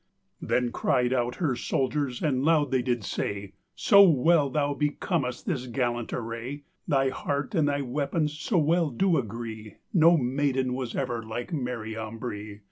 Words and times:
Then 0.41 0.71
cryed 0.71 1.13
out 1.13 1.35
her 1.35 1.55
souldiers, 1.55 2.23
and 2.23 2.43
loude 2.43 2.71
they 2.71 2.81
did 2.81 3.03
say, 3.03 3.53
"Soe 3.75 4.09
well 4.09 4.49
thou 4.49 4.73
becomest 4.73 5.45
this 5.45 5.67
gallant 5.67 6.11
array, 6.11 6.63
Thy 6.87 7.09
harte 7.09 7.53
and 7.53 7.67
thy 7.69 7.81
weapons 7.81 8.35
so 8.39 8.57
well 8.57 8.89
do 8.89 9.19
agree, 9.19 9.75
No 9.93 10.17
mayden 10.17 10.73
was 10.73 10.95
ever 10.95 11.21
like 11.21 11.53
Mary 11.53 11.95
Ambree." 11.95 12.57